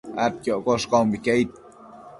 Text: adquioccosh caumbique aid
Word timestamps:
adquioccosh 0.25 0.85
caumbique 0.91 1.31
aid 1.37 1.49